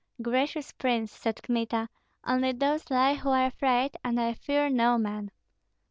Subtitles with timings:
[0.19, 1.87] "Gracious prince," said Kmita,
[2.25, 5.29] "only those lie who are afraid, and I fear no man."